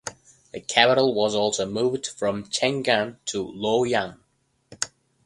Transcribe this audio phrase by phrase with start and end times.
[0.51, 4.17] The capital was also moved from Chang'an to Luoyang.